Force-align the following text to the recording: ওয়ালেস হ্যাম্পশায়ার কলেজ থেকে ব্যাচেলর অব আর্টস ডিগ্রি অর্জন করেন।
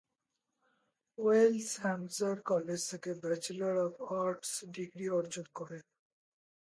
ওয়ালেস 1.17 1.69
হ্যাম্পশায়ার 1.83 2.37
কলেজ 2.41 2.81
থেকে 2.91 3.09
ব্যাচেলর 3.23 3.75
অব 3.85 3.93
আর্টস 4.19 4.51
ডিগ্রি 4.75 5.05
অর্জন 5.09 5.45
করেন। 5.55 5.83